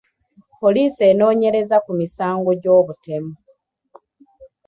[0.59, 3.33] Poliisi enoonyereza ku musango gw'obutemu.